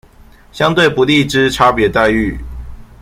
[0.51, 2.35] 相對不利之差別待遇